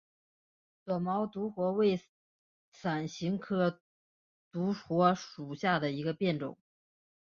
[0.83, 2.01] 短毛独活为
[2.71, 3.79] 伞形科
[4.51, 6.57] 独活属下的一个变种。